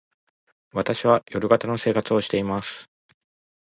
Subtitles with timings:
[0.73, 2.89] 私は夜型の生活をしています。